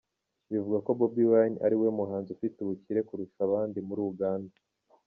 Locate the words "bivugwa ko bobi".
0.51-1.23